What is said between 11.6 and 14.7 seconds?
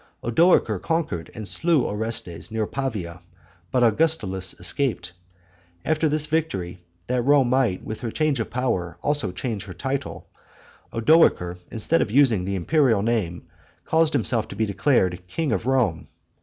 instead of using the imperial name, caused himself to be